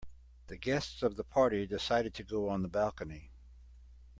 [0.47, 3.29] The guests of the party decided to go on the balcony.